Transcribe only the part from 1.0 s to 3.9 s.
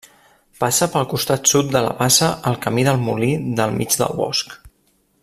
costat sud de la bassa el Camí del Molí del